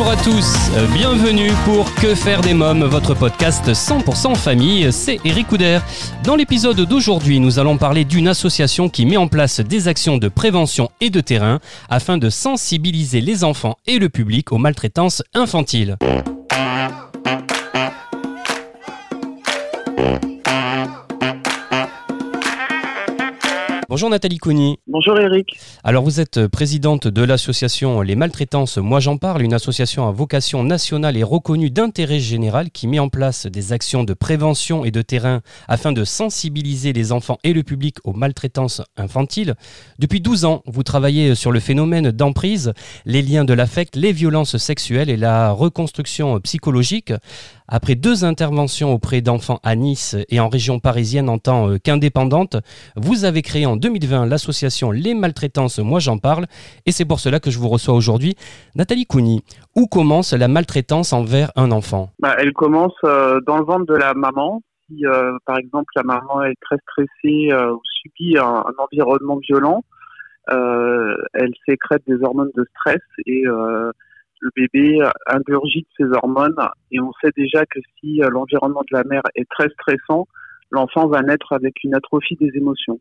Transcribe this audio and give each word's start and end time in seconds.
Bonjour 0.00 0.12
à 0.12 0.24
tous, 0.24 0.70
bienvenue 0.94 1.50
pour 1.66 1.94
Que 1.96 2.14
faire 2.14 2.40
des 2.40 2.54
mômes, 2.54 2.84
votre 2.84 3.12
podcast 3.12 3.68
100% 3.68 4.34
famille, 4.34 4.90
c'est 4.94 5.20
Eric 5.26 5.48
Couder. 5.48 5.80
Dans 6.24 6.36
l'épisode 6.36 6.80
d'aujourd'hui, 6.80 7.38
nous 7.38 7.58
allons 7.58 7.76
parler 7.76 8.06
d'une 8.06 8.26
association 8.26 8.88
qui 8.88 9.04
met 9.04 9.18
en 9.18 9.28
place 9.28 9.60
des 9.60 9.88
actions 9.88 10.16
de 10.16 10.28
prévention 10.28 10.88
et 11.02 11.10
de 11.10 11.20
terrain 11.20 11.60
afin 11.90 12.16
de 12.16 12.30
sensibiliser 12.30 13.20
les 13.20 13.44
enfants 13.44 13.76
et 13.86 13.98
le 13.98 14.08
public 14.08 14.52
aux 14.52 14.58
maltraitances 14.58 15.22
infantiles. 15.34 15.98
Bonjour 23.90 24.08
Nathalie 24.08 24.38
Cougny. 24.38 24.78
Bonjour 24.86 25.18
Eric. 25.18 25.58
Alors 25.82 26.04
vous 26.04 26.20
êtes 26.20 26.46
présidente 26.46 27.08
de 27.08 27.24
l'association 27.24 28.02
Les 28.02 28.14
Maltraitances 28.14 28.78
Moi 28.78 29.00
j'en 29.00 29.16
parle, 29.16 29.42
une 29.42 29.52
association 29.52 30.06
à 30.06 30.12
vocation 30.12 30.62
nationale 30.62 31.16
et 31.16 31.24
reconnue 31.24 31.70
d'intérêt 31.70 32.20
général 32.20 32.70
qui 32.70 32.86
met 32.86 33.00
en 33.00 33.08
place 33.08 33.46
des 33.46 33.72
actions 33.72 34.04
de 34.04 34.14
prévention 34.14 34.84
et 34.84 34.92
de 34.92 35.02
terrain 35.02 35.40
afin 35.66 35.90
de 35.90 36.04
sensibiliser 36.04 36.92
les 36.92 37.10
enfants 37.10 37.38
et 37.42 37.52
le 37.52 37.64
public 37.64 37.96
aux 38.04 38.12
maltraitances 38.12 38.80
infantiles. 38.96 39.56
Depuis 39.98 40.20
12 40.20 40.44
ans, 40.44 40.62
vous 40.66 40.84
travaillez 40.84 41.34
sur 41.34 41.50
le 41.50 41.58
phénomène 41.58 42.12
d'emprise, 42.12 42.72
les 43.06 43.22
liens 43.22 43.44
de 43.44 43.54
l'affect, 43.54 43.96
les 43.96 44.12
violences 44.12 44.56
sexuelles 44.56 45.10
et 45.10 45.16
la 45.16 45.50
reconstruction 45.50 46.38
psychologique. 46.38 47.12
Après 47.72 47.94
deux 47.94 48.24
interventions 48.24 48.92
auprès 48.92 49.20
d'enfants 49.20 49.60
à 49.62 49.76
Nice 49.76 50.16
et 50.28 50.40
en 50.40 50.48
région 50.48 50.80
parisienne 50.80 51.28
en 51.28 51.38
tant 51.38 51.70
euh, 51.70 51.76
qu'indépendante, 51.78 52.56
vous 52.96 53.24
avez 53.24 53.42
créé 53.42 53.64
en 53.64 53.76
2020 53.76 54.26
l'association 54.26 54.90
Les 54.90 55.14
Maltraitances 55.14 55.78
Moi 55.78 56.00
j'en 56.00 56.18
parle 56.18 56.46
et 56.84 56.90
c'est 56.90 57.04
pour 57.04 57.20
cela 57.20 57.38
que 57.38 57.52
je 57.52 57.60
vous 57.60 57.68
reçois 57.68 57.94
aujourd'hui. 57.94 58.34
Nathalie 58.74 59.06
Cougny, 59.06 59.44
où 59.76 59.86
commence 59.86 60.32
la 60.32 60.48
maltraitance 60.48 61.12
envers 61.12 61.52
un 61.54 61.70
enfant? 61.70 62.10
Bah, 62.18 62.34
elle 62.38 62.52
commence 62.52 62.96
euh, 63.04 63.40
dans 63.46 63.58
le 63.58 63.64
ventre 63.64 63.86
de 63.86 63.94
la 63.94 64.14
maman. 64.14 64.62
Si 64.88 65.06
euh, 65.06 65.38
par 65.46 65.56
exemple 65.58 65.92
la 65.94 66.02
maman 66.02 66.42
est 66.42 66.56
très 66.60 66.76
stressée 66.78 67.54
ou 67.54 67.80
subit 68.02 68.36
un, 68.36 68.64
un 68.66 68.74
environnement 68.78 69.36
violent, 69.36 69.84
elle 70.48 71.52
sécrète 71.68 72.02
des 72.08 72.20
hormones 72.24 72.50
de 72.56 72.66
stress 72.74 73.02
et 73.26 73.44
le 74.40 74.50
bébé 74.56 74.98
ingurgite 75.26 75.88
ces 75.96 76.04
hormones. 76.04 76.56
Et 76.90 77.00
on 77.00 77.12
sait 77.22 77.30
déjà 77.36 77.64
que 77.66 77.78
si 77.98 78.22
euh, 78.22 78.30
l'environnement 78.30 78.82
de 78.82 78.96
la 78.96 79.04
mère 79.04 79.22
est 79.34 79.48
très 79.48 79.68
stressant, 79.70 80.26
l'enfant 80.70 81.06
va 81.08 81.22
naître 81.22 81.52
avec 81.52 81.82
une 81.84 81.94
atrophie 81.94 82.36
des 82.36 82.50
émotions. 82.54 83.00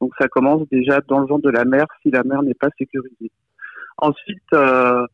Donc 0.00 0.12
ça 0.18 0.28
commence 0.28 0.68
déjà 0.70 1.00
dans 1.08 1.20
le 1.20 1.26
ventre 1.26 1.42
de 1.42 1.50
la 1.50 1.64
mère 1.64 1.86
si 2.02 2.10
la 2.10 2.24
mère 2.24 2.42
n'est 2.42 2.54
pas 2.54 2.70
sécurisée. 2.78 3.30
Ensuite, 3.98 4.52
euh, 4.54 5.06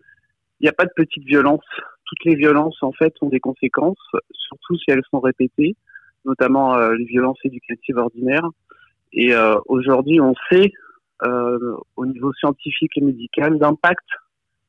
il 0.60 0.64
n'y 0.64 0.68
a 0.68 0.72
pas 0.72 0.84
de 0.84 0.92
petite 0.94 1.24
violence. 1.24 1.64
Toutes 2.06 2.24
les 2.24 2.36
violences, 2.36 2.80
en 2.82 2.92
fait, 2.92 3.12
ont 3.20 3.28
des 3.28 3.40
conséquences, 3.40 3.98
surtout 4.30 4.76
si 4.78 4.84
elles 4.90 5.02
sont 5.10 5.20
répétées, 5.20 5.76
notamment 6.24 6.76
euh, 6.76 6.94
les 6.94 7.04
violences 7.04 7.38
éducatives 7.44 7.98
ordinaires. 7.98 8.48
Et 9.12 9.34
euh, 9.34 9.56
aujourd'hui, 9.66 10.20
on 10.20 10.34
sait, 10.50 10.72
euh, 11.24 11.76
au 11.96 12.06
niveau 12.06 12.32
scientifique 12.34 12.92
et 12.96 13.00
médical, 13.00 13.58
l'impact 13.58 14.06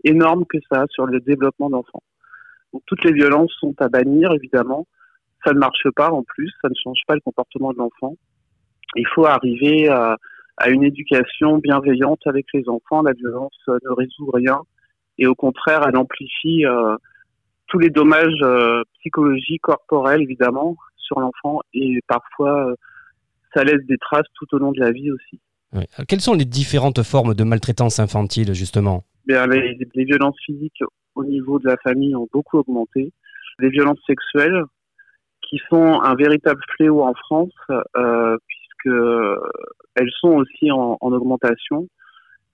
énorme 0.03 0.45
que 0.45 0.57
ça 0.71 0.85
sur 0.89 1.05
le 1.05 1.19
développement 1.19 1.69
d'enfants. 1.69 2.03
Donc, 2.73 2.83
toutes 2.85 3.03
les 3.03 3.13
violences 3.13 3.51
sont 3.59 3.75
à 3.79 3.89
bannir, 3.89 4.31
évidemment. 4.33 4.87
Ça 5.45 5.53
ne 5.53 5.59
marche 5.59 5.87
pas 5.95 6.11
en 6.11 6.23
plus, 6.23 6.51
ça 6.61 6.69
ne 6.69 6.75
change 6.83 6.99
pas 7.07 7.15
le 7.15 7.21
comportement 7.21 7.71
de 7.71 7.77
l'enfant. 7.77 8.15
Il 8.95 9.07
faut 9.07 9.25
arriver 9.25 9.87
à, 9.89 10.17
une 10.67 10.83
éducation 10.83 11.59
bienveillante 11.59 12.19
avec 12.25 12.47
les 12.53 12.67
enfants. 12.67 13.03
La 13.03 13.13
violence 13.13 13.57
euh, 13.69 13.77
ne 13.83 13.91
résout 13.91 14.31
rien 14.33 14.59
et 15.19 15.27
au 15.27 15.35
contraire, 15.35 15.81
elle 15.87 15.97
amplifie 15.97 16.65
euh, 16.65 16.95
tous 17.67 17.79
les 17.79 17.89
dommages 17.89 18.41
euh, 18.41 18.81
psychologiques, 18.99 19.61
corporels 19.61 20.21
évidemment, 20.21 20.75
sur 20.97 21.19
l'enfant 21.19 21.61
et 21.73 21.99
parfois 22.07 22.73
ça 23.53 23.63
laisse 23.63 23.85
des 23.87 23.97
traces 23.97 24.27
tout 24.33 24.47
au 24.55 24.57
long 24.57 24.71
de 24.71 24.79
la 24.79 24.91
vie 24.91 25.11
aussi. 25.11 25.39
Quelles 26.07 26.21
sont 26.21 26.33
les 26.33 26.45
différentes 26.45 27.03
formes 27.03 27.33
de 27.33 27.43
maltraitance 27.43 27.99
infantile 27.99 28.53
justement? 28.53 29.03
Les, 29.27 29.77
les 29.93 30.03
violences 30.05 30.39
physiques 30.45 30.83
au 31.15 31.23
niveau 31.23 31.59
de 31.59 31.67
la 31.67 31.77
famille 31.77 32.15
ont 32.15 32.27
beaucoup 32.31 32.57
augmenté. 32.57 33.11
Les 33.59 33.69
violences 33.69 33.99
sexuelles 34.05 34.63
qui 35.41 35.59
sont 35.69 36.01
un 36.01 36.15
véritable 36.15 36.61
fléau 36.75 37.01
en 37.01 37.13
France 37.13 37.53
euh, 37.95 38.37
puisque 38.47 38.95
elles 39.95 40.11
sont 40.19 40.35
aussi 40.35 40.71
en, 40.71 40.97
en 40.99 41.11
augmentation. 41.11 41.87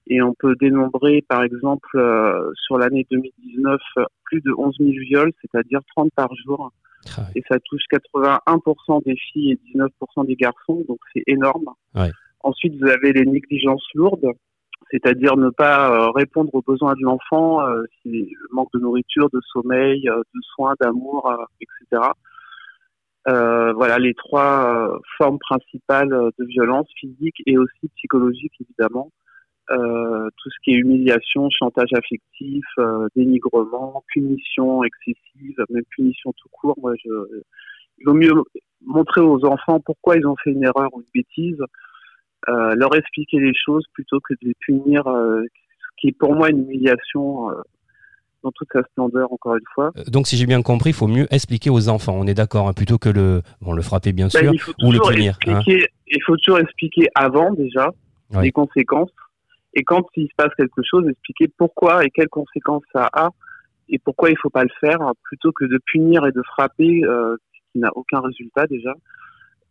Et 0.08 0.22
on 0.22 0.34
peut 0.34 0.56
dénombrer, 0.60 1.24
par 1.28 1.44
exemple, 1.44 1.90
euh, 1.96 2.52
sur 2.66 2.78
l'année 2.78 3.08
2019, 3.10 3.80
plus 4.26 4.42
de 4.42 4.52
11 4.58 4.76
000 4.80 4.92
viols, 4.92 5.32
c'est-à-dire 5.42 5.80
30 5.96 6.12
par 6.14 6.30
jour. 6.36 6.72
Ah 7.18 7.22
oui. 7.28 7.40
Et 7.40 7.44
ça 7.50 7.58
touche 7.60 7.84
81% 7.92 9.04
des 9.06 9.16
filles 9.16 9.54
et 9.54 9.78
19% 9.78 10.26
des 10.26 10.36
garçons, 10.36 10.84
donc 10.88 11.00
c'est 11.14 11.24
énorme. 11.28 11.70
Ensuite, 12.42 12.76
vous 12.82 12.90
avez 12.90 13.14
les 13.14 13.26
négligences 13.26 13.88
lourdes, 13.94 14.28
c'est-à-dire 14.92 15.38
ne 15.38 15.50
pas 15.50 15.92
euh, 15.92 16.12
répondre 16.12 16.54
aux 16.54 16.62
besoins 16.62 16.94
de 16.94 17.02
l'enfant, 17.02 17.68
euh, 17.68 17.84
si 18.02 18.30
manque 18.52 18.72
de 18.74 18.80
nourriture, 18.80 19.30
de 19.32 19.42
sommeil, 19.52 20.08
euh, 20.10 20.18
de 20.18 20.42
soins, 20.54 20.74
d'amour, 20.80 21.32
etc. 21.62 22.12
Voilà 23.26 24.00
les 24.00 24.14
trois 24.14 25.00
formes 25.18 25.40
principales 25.40 26.10
de 26.38 26.46
violence 26.46 26.88
physique 27.00 27.42
et 27.46 27.58
aussi 27.58 27.90
psychologique, 27.96 28.54
évidemment 28.60 29.12
tout 29.70 30.50
ce 30.50 30.58
qui 30.62 30.72
est 30.72 30.78
humiliation, 30.78 31.50
chantage 31.50 31.94
affectif, 31.94 32.66
dénigrement, 33.16 34.04
punition 34.08 34.84
excessive, 34.84 35.56
même 35.70 35.86
punition 35.90 36.34
tout 36.34 36.50
court. 36.52 36.78
Moi, 36.82 36.94
il 37.06 38.04
vaut 38.06 38.14
mieux 38.14 38.34
montrer 38.86 39.22
aux 39.22 39.46
enfants 39.46 39.80
pourquoi 39.80 40.18
ils 40.18 40.28
ont 40.28 40.36
fait 40.44 40.52
une 40.52 40.66
erreur 40.66 40.90
ou 40.94 41.00
une 41.00 41.08
bêtise, 41.14 41.64
euh, 42.50 42.76
leur 42.76 42.96
expliquer 42.96 43.40
les 43.40 43.54
choses 43.54 43.86
plutôt 43.94 44.20
que 44.20 44.34
de 44.34 44.40
les 44.50 44.56
punir, 44.60 45.08
euh, 45.08 45.44
ce 45.44 45.88
qui 45.98 46.08
est 46.10 46.18
pour 46.18 46.36
moi 46.36 46.50
une 46.50 46.60
humiliation 46.64 47.50
euh, 47.52 47.54
dans 48.44 48.52
toute 48.52 48.68
sa 48.74 48.84
splendeur, 48.84 49.32
encore 49.32 49.56
une 49.56 49.64
fois. 49.74 49.92
Donc 50.08 50.28
si 50.28 50.36
j'ai 50.36 50.46
bien 50.46 50.62
compris, 50.62 50.90
il 50.90 50.94
faut 50.96 51.08
mieux 51.08 51.28
expliquer 51.32 51.70
aux 51.70 51.88
enfants, 51.90 52.16
on 52.18 52.28
est 52.28 52.34
d'accord, 52.34 52.68
hein, 52.68 52.74
plutôt 52.74 52.98
que 52.98 53.10
le, 53.10 53.42
bon, 53.62 53.74
le 53.74 53.82
frapper 53.82 54.12
bien 54.12 54.28
Ben, 54.34 54.52
sûr, 54.54 54.74
ou 54.84 54.92
le 54.92 55.00
punir. 55.00 55.38
hein. 55.48 55.62
il 55.66 56.22
faut 56.26 56.36
toujours 56.38 56.60
expliquer 56.60 57.08
avant 57.16 57.54
déjà 57.54 57.90
les 58.42 58.52
conséquences. 58.52 59.12
Et 59.76 59.84
quand 59.84 60.04
il 60.16 60.28
se 60.28 60.34
passe 60.36 60.54
quelque 60.56 60.82
chose, 60.84 61.08
expliquer 61.08 61.48
pourquoi 61.58 62.04
et 62.06 62.10
quelles 62.10 62.30
conséquences 62.30 62.84
ça 62.92 63.10
a 63.14 63.30
et 63.90 64.00
pourquoi 64.00 64.30
il 64.30 64.38
faut 64.38 64.50
pas 64.50 64.64
le 64.64 64.70
faire, 64.80 65.00
plutôt 65.24 65.52
que 65.52 65.66
de 65.66 65.80
punir 65.86 66.26
et 66.26 66.32
de 66.32 66.42
frapper, 66.44 67.02
ce 67.04 67.72
qui 67.72 67.80
n'a 67.80 67.90
aucun 67.96 68.20
résultat 68.22 68.66
déjà. 68.68 68.94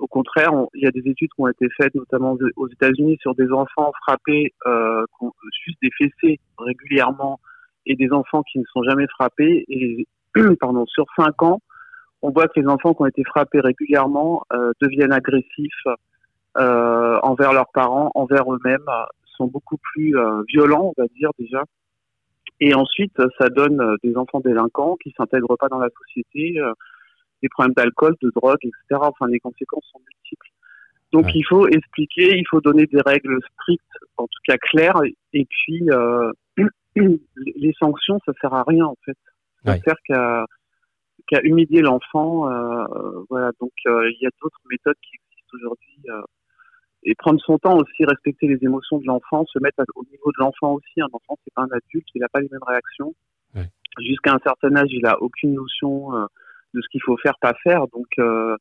Au 0.03 0.09
contraire, 0.09 0.53
on- 0.53 0.69
il 0.75 0.83
y 0.83 0.87
a 0.89 0.91
des 0.91 1.09
études 1.09 1.31
qui 1.33 1.41
ont 1.41 1.47
été 1.47 1.69
faites, 1.77 1.95
notamment 1.95 2.37
aux 2.57 2.69
États-Unis, 2.69 3.19
sur 3.21 3.37
des 3.37 3.49
enfants 3.53 3.93
frappés, 4.03 4.53
euh, 4.67 5.05
qui 5.21 5.27
juste 5.65 5.79
des 5.81 5.91
fessées 5.97 6.41
régulièrement, 6.59 7.39
et 7.87 7.95
des 7.95 8.11
enfants 8.11 8.43
qui 8.43 8.59
ne 8.59 8.65
sont 8.73 8.83
jamais 8.83 9.07
frappés. 9.07 9.65
Et 9.69 10.09
pardon, 10.61 10.87
sur 10.87 11.05
cinq 11.17 11.41
ans, 11.45 11.61
on 12.21 12.31
voit 12.31 12.49
que 12.49 12.59
les 12.59 12.67
enfants 12.67 12.95
qui 12.95 13.03
ont 13.03 13.07
été 13.07 13.23
frappés 13.23 13.61
régulièrement 13.61 14.43
euh, 14.53 14.73
deviennent 14.81 15.13
agressifs 15.13 15.87
euh, 16.59 17.19
envers 17.22 17.53
leurs 17.53 17.71
parents, 17.72 18.10
envers 18.16 18.53
eux-mêmes, 18.53 18.91
sont 19.37 19.47
beaucoup 19.47 19.77
plus 19.93 20.19
euh, 20.19 20.43
violents, 20.48 20.93
on 20.97 21.01
va 21.01 21.07
dire 21.16 21.31
déjà. 21.39 21.63
Et 22.59 22.75
ensuite, 22.75 23.16
ça 23.39 23.48
donne 23.48 23.97
des 24.03 24.16
enfants 24.16 24.41
délinquants 24.41 24.97
qui 25.03 25.13
s'intègrent 25.16 25.57
pas 25.57 25.69
dans 25.69 25.78
la 25.78 25.89
société, 26.01 26.60
des 27.42 27.48
problèmes 27.48 27.74
d'alcool, 27.74 28.15
de 28.22 28.30
drogue, 28.34 28.59
etc. 28.62 28.77
Enfin, 29.00 29.27
les 29.28 29.41
conséquences 29.41 29.84
sont 29.92 30.00
multiples. 30.00 30.48
Donc, 31.12 31.27
Ouais. 31.27 31.33
il 31.34 31.42
faut 31.42 31.66
expliquer, 31.68 32.39
il 32.39 32.44
faut 32.48 32.60
donner 32.60 32.86
des 32.86 33.00
règles 33.04 33.39
strictes, 33.53 33.84
en 34.16 34.24
tout 34.27 34.41
cas 34.47 34.56
claires, 34.59 35.00
et 35.33 35.44
puis 35.44 35.83
euh, 35.91 36.33
les 36.97 37.72
sanctions, 37.78 38.18
ça 38.27 38.33
sert 38.41 38.54
à 38.54 38.65
rien 38.66 38.86
en 38.86 38.97
fait. 39.04 39.16
Ça 39.65 39.72
Ouais. 39.72 39.80
sert 39.84 39.97
qu'à 40.06 40.47
qu'à 41.28 41.41
humilier 41.42 41.83
l'enfant. 41.83 42.50
euh, 42.50 42.84
voilà. 43.30 43.50
Donc, 43.60 43.72
euh, 43.86 44.10
il 44.10 44.18
y 44.21 44.27
a 44.27 44.30
d'autres 44.42 44.60
méthodes 44.71 44.97
qui 45.03 45.16
existent 45.16 45.56
aujourd'hui. 45.56 45.98
euh, 46.09 46.22
et 47.04 47.16
prendre 47.16 47.41
son 47.41 47.59
temps 47.59 47.77
aussi, 47.78 48.04
respecter 48.04 48.47
les 48.47 48.59
émotions 48.62 48.98
de 48.98 49.06
l'enfant, 49.06 49.45
se 49.47 49.59
mettre 49.59 49.83
au 49.97 50.04
niveau 50.04 50.30
de 50.30 50.36
l'enfant 50.38 50.74
aussi. 50.74 51.00
Un 51.00 51.06
enfant, 51.12 51.36
c'est 51.42 51.53
pas 51.53 51.62
un 51.62 51.71
adulte, 51.72 52.06
il 52.15 52.21
n'a 52.21 52.28
pas 52.28 52.41
les 52.41 52.48
mêmes 52.48 52.62
réactions. 52.65 53.12
Ouais. 53.56 53.68
Jusqu'à 54.00 54.33
un 54.34 54.38
certain 54.45 54.77
âge, 54.77 54.91
il 54.92 55.04
a 55.06 55.21
aucune 55.21 55.53
notion 55.54 56.15
euh, 56.16 56.27
de 56.74 56.80
ce 56.80 56.89
qu'il 56.91 57.03
faut 57.03 57.16
faire, 57.16 57.34
pas 57.41 57.54
faire. 57.63 57.86
Donc, 57.92 58.07
euh, 58.19 58.57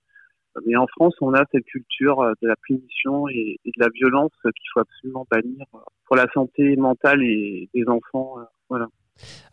Mais 0.66 0.75
en 0.75 0.88
France, 0.88 1.16
on 1.22 1.34
a 1.34 1.44
cette 1.52 1.66
culture 1.66 2.24
de 2.42 2.48
la 2.48 2.56
punition 2.68 3.28
et, 3.30 3.60
de 3.66 3.72
la 3.78 3.90
violence 3.90 4.31
qu'il 4.44 4.69
faut 4.74 4.81
absolument 4.81 5.25
bannir 5.31 5.66
pour 6.06 6.16
la 6.16 6.28
santé 6.34 6.75
mentale 6.75 7.24
et 7.24 7.69
des 7.74 7.88
enfants. 7.88 8.36
Voilà. 8.69 8.88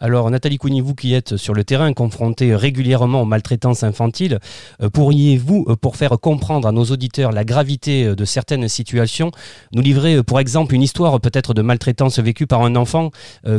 Alors 0.01 0.31
Nathalie 0.31 0.59
Cougny, 0.59 0.81
vous 0.81 0.95
qui 0.95 1.15
êtes 1.15 1.37
sur 1.37 1.55
le 1.55 1.65
terrain, 1.65 1.93
confrontée 1.93 2.55
régulièrement 2.55 3.23
aux 3.23 3.27
maltraitances 3.27 3.83
infantiles, 3.83 4.39
euh, 4.81 4.89
pourriez-vous, 4.91 5.67
euh, 5.69 5.77
pour 5.77 5.97
faire 5.97 6.19
comprendre 6.21 6.69
à 6.69 6.73
nos 6.73 6.85
auditeurs 6.85 7.33
la 7.33 7.45
gravité 7.45 8.07
euh, 8.07 8.15
de 8.15 8.25
certaines 8.25 8.69
situations, 8.69 9.31
nous 9.73 9.83
livrer 9.83 10.23
pour 10.23 10.41
exemple 10.41 10.75
une 10.75 10.83
histoire 10.83 11.21
peut-être 11.21 11.55
de 11.55 11.63
maltraitance 11.63 12.19
vécue 12.19 12.47
par 12.47 12.63
un 12.63 12.77
enfant 12.77 13.11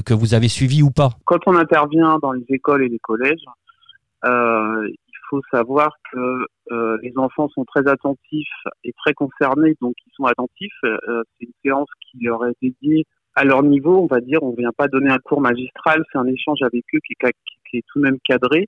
que 0.06 0.14
vous 0.14 0.34
avez 0.34 0.48
suivi 0.48 0.82
ou 0.82 0.92
pas? 0.92 1.12
Quand 1.26 1.40
on 1.46 1.56
intervient 1.56 2.18
dans 2.22 2.32
les 2.32 2.46
écoles 2.50 2.84
et 2.84 2.90
les 2.90 3.00
collèges, 3.00 3.44
il 4.24 5.18
faut 5.30 5.42
savoir 5.52 5.96
que 6.12 6.46
les 7.02 7.14
enfants 7.18 7.50
sont 7.50 7.66
très 7.66 7.88
attentifs 7.88 8.48
et 8.84 8.94
très 8.94 9.14
concernés, 9.14 9.76
donc 9.82 9.94
ils 10.06 10.12
sont 10.16 10.26
attentifs. 10.26 10.78
C'est 10.82 11.46
une 11.46 11.54
séance 11.64 11.90
qui 12.10 12.24
leur 12.24 12.46
est 12.46 12.56
dédiée 12.62 13.06
à 13.36 13.44
leur 13.46 13.64
niveau, 13.64 14.02
on 14.02 14.08
va 14.08 14.20
dire. 14.20 14.44
On 14.44 14.54
vient 14.54 14.72
pas 14.76 14.88
donner 14.88 15.10
un 15.10 15.20
cours 15.20 15.42
magistral, 15.42 16.04
c'est 16.12 16.18
un 16.18 16.28
échange 16.28 16.62
avec 16.62 16.84
eux 16.94 17.00
qui, 17.06 17.14
est 17.78 17.86
tout 17.88 18.00
de 18.00 18.04
même 18.04 18.20
cadré. 18.26 18.68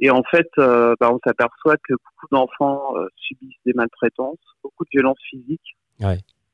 Et 0.00 0.10
en 0.10 0.22
fait, 0.24 0.48
euh, 0.58 0.94
bah, 0.98 1.12
on 1.12 1.20
s'aperçoit 1.24 1.76
que 1.76 1.94
beaucoup 1.94 2.26
d'enfants 2.32 2.96
euh, 2.96 3.06
subissent 3.16 3.60
des 3.64 3.72
maltraitances, 3.74 4.38
beaucoup 4.62 4.84
de 4.84 4.90
violences 4.90 5.20
physiques, 5.30 5.76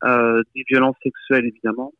euh, 0.04 0.42
des 0.54 0.64
violences 0.68 0.96
sexuelles 1.02 1.46
évidemment 1.46 1.92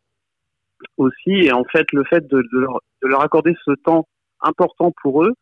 aussi. 0.99 1.31
Et 1.31 1.53
en 1.53 1.65
fait, 1.65 1.91
le 1.93 2.05
fait 2.05 2.27
de, 2.29 2.43
leur, 2.53 3.23
accorder 3.23 3.57
ce 3.65 3.73
temps 3.73 4.07
important 4.43 4.93
pour 5.03 5.25
eux, 5.25 5.33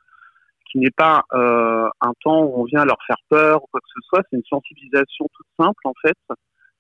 qui 0.71 0.79
n'est 0.79 0.91
pas 0.91 1.25
un 1.33 2.13
temps 2.23 2.43
où 2.45 2.61
on 2.61 2.65
vient 2.65 2.85
leur 2.85 2.99
faire 3.07 3.17
peur 3.29 3.63
ou 3.63 3.67
quoi 3.71 3.81
que 3.81 3.89
ce 3.95 4.01
soit, 4.09 4.23
c'est 4.31 4.37
une 4.37 4.45
sensibilisation 4.45 5.27
toute 5.35 5.47
simple 5.59 5.81
en 5.85 5.95
fait 6.03 6.17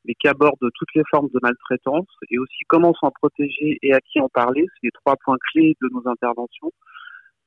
mais 0.07 0.15
qui 0.15 0.29
aborde 0.29 0.59
toutes 0.61 0.95
les 0.95 1.03
formes 1.11 1.29
de 1.35 1.41
maltraitance 1.43 2.07
et 2.31 2.39
aussi 2.39 2.59
comment 2.69 2.95
s'en 2.95 3.11
protéger 3.11 3.79
et 3.83 3.93
à 3.93 4.01
qui 4.01 4.21
en 4.21 4.29
parler. 4.29 4.67
C'est 4.75 4.87
les 4.87 4.91
trois 4.93 5.17
points 5.25 5.37
clés 5.53 5.77
de 5.83 5.89
nos 5.93 6.09
interventions. 6.09 6.71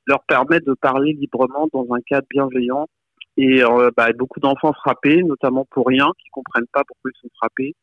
Leur 0.08 0.24
permettre 0.24 0.66
de 0.66 0.74
parler 0.74 1.14
librement 1.14 1.68
dans 1.74 1.88
un 1.94 2.02
cadre 2.02 2.28
bienveillant. 2.30 2.88
Et 3.38 3.64
euh, 3.64 3.90
bah, 3.96 4.12
beaucoup 4.18 4.40
d'enfants 4.40 4.74
frappés, 4.74 5.24
notamment 5.24 5.66
pour 5.72 5.88
rien, 5.88 6.08
qui 6.22 6.30
comprennent 6.30 6.68
pas 6.74 6.84
pourquoi 6.86 7.12
ils 7.14 7.22
sont 7.22 7.34
frappés. 7.38 7.74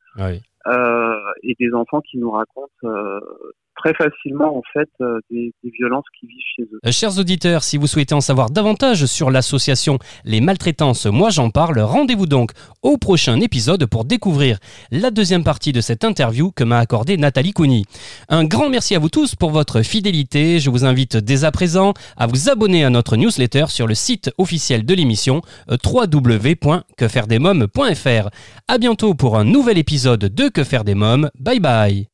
Euh, 0.66 1.32
et 1.42 1.54
des 1.58 1.72
enfants 1.72 2.00
qui 2.00 2.18
nous 2.18 2.30
racontent 2.30 2.68
euh, 2.84 3.20
très 3.76 3.94
facilement 3.94 4.56
en 4.56 4.62
fait 4.72 4.88
euh, 5.00 5.18
des, 5.30 5.52
violences 5.78 6.04
qui 6.18 6.26
vivent 6.26 6.38
chez 6.56 6.62
eux. 6.62 6.80
Euh, 6.86 6.92
chers 6.92 7.18
auditeurs, 7.18 7.62
si 7.62 7.76
vous 7.76 7.86
souhaitez 7.86 8.14
en 8.14 8.20
savoir 8.20 8.50
davantage 8.50 9.06
sur 9.06 9.30
l'association 9.30 9.98
Les 10.24 10.40
Maltraitances, 10.40 11.06
moi 11.06 11.30
j'en 11.30 11.50
parle, 11.50 11.78
rendez-vous 11.80 12.26
donc 12.26 12.52
au 12.82 12.98
prochain 12.98 13.40
épisode 13.40 13.86
pour 13.86 14.04
découvrir 14.04 14.58
la 14.90 15.10
deuxième 15.10 15.44
partie 15.44 15.72
de 15.72 15.80
cette 15.80 16.04
interview 16.04 16.52
que 16.52 16.64
m'a 16.64 16.78
accordée 16.78 17.16
Nathalie 17.16 17.52
Cougny. 17.52 17.84
Un 18.28 18.44
grand 18.44 18.68
merci 18.68 18.94
à 18.94 18.98
vous 18.98 19.08
tous 19.08 19.34
pour 19.34 19.50
votre 19.50 19.82
fidélité. 19.82 20.60
Je 20.60 20.70
vous 20.70 20.84
invite 20.84 21.16
dès 21.16 21.44
à 21.44 21.50
présent 21.50 21.94
à 22.16 22.26
vous 22.26 22.48
abonner 22.48 22.84
à 22.84 22.90
notre 22.90 23.16
newsletter 23.16 23.66
sur 23.68 23.86
le 23.86 23.94
site 23.94 24.30
officiel 24.38 24.84
de 24.84 24.94
l'émission 24.94 25.42
euh, 25.70 25.76
www.quefairedesmoms.fr. 25.84 28.30
À 28.68 28.78
bientôt 28.78 29.14
pour 29.14 29.38
un 29.38 29.44
nouvel 29.44 29.78
épisode 29.78 30.20
de 30.20 30.48
Que 30.48 30.64
faire 30.64 30.82
des 30.84 30.94
mômes. 30.94 31.30
Bye 31.38 31.60
bye. 31.60 32.06